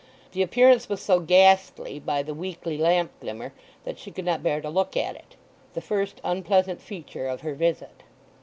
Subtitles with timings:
[0.31, 3.53] The appearance was so ghastly by the weakly lamp glimmer
[3.83, 8.01] that she could not bear to look at it—the first unpleasant feature of her visit.